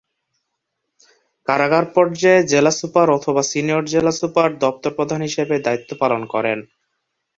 [1.47, 6.59] কারাগার পর্যায়ে jail super senior jail super দপ্তর প্রধান হিসেবে দায়িত্ব পালন করেন।